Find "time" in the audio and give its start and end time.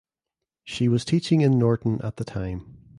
2.25-2.87